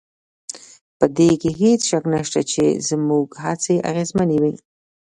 په 0.99 1.05
دې 1.17 1.31
کې 1.41 1.49
هېڅ 1.61 1.79
شک 1.89 2.03
نشته 2.13 2.41
چې 2.51 2.63
زموږ 2.89 3.27
هڅې 3.43 3.75
اغېزمنې 3.89 4.37
وې 4.43 4.53